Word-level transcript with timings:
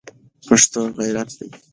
پښتو 0.47 0.81
غیرت 0.97 1.29
دی 1.37 1.49